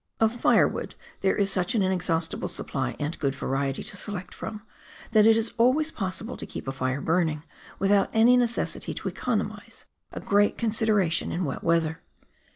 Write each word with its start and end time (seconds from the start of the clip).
Of 0.19 0.35
firewood 0.35 0.95
there 1.19 1.35
is 1.35 1.51
such 1.51 1.75
an 1.75 1.83
inexhaustible 1.83 2.47
supply 2.47 2.95
and 2.99 3.19
good 3.19 3.35
variety 3.35 3.83
to 3.83 3.95
select 3.95 4.33
from, 4.33 4.63
that 5.11 5.27
it 5.27 5.37
is 5.37 5.53
always 5.59 5.91
possible 5.91 6.35
to 6.37 6.45
keep 6.47 6.67
a 6.67 6.71
fire 6.71 7.01
burning, 7.01 7.43
without 7.77 8.09
any 8.11 8.35
necessity 8.35 8.95
to 8.95 9.07
economise, 9.09 9.85
a 10.11 10.19
great 10.19 10.57
considera 10.57 11.11
tion 11.11 11.31
in 11.31 11.45
wet 11.45 11.63
weather. 11.63 12.01